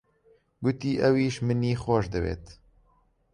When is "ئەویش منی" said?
1.01-1.73